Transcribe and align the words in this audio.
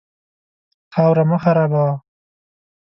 خاوره 0.93 1.23
مه 1.29 1.37
خرابوه. 1.43 1.87